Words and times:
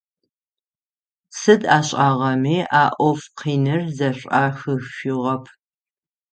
Сыд 1.39 1.61
ашӀагъэми 1.77 2.57
а 2.81 2.83
Ӏоф 2.95 3.21
къиныр 3.37 3.81
зэшӀуахышъугъэп. 3.97 5.43